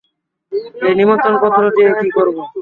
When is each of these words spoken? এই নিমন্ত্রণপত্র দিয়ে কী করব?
এই 0.81 0.93
নিমন্ত্রণপত্র 0.99 1.63
দিয়ে 1.75 1.89
কী 1.99 2.09
করব? 2.17 2.37